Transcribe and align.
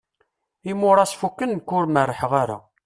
Imuras 0.71 1.11
fukken 1.19 1.49
nekk 1.53 1.69
ur 1.77 1.85
merḥeɣ 1.93 2.31
ara. 2.41 2.57